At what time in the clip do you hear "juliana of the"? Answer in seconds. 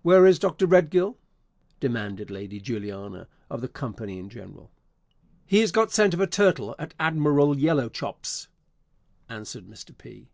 2.60-3.68